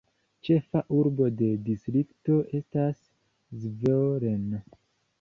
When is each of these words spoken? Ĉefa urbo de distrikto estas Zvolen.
Ĉefa 0.47 0.81
urbo 0.99 1.27
de 1.41 1.51
distrikto 1.69 2.41
estas 2.63 3.07
Zvolen. 3.67 4.53